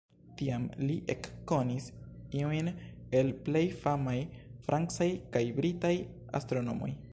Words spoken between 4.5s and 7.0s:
francaj kaj britaj astronomoj.